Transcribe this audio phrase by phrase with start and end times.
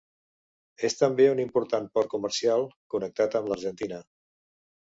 [0.89, 4.05] És també un important port comercial, connectat amb l'Argentina.